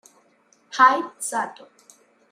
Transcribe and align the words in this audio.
Hide 0.71 1.13
Sato 1.19 1.69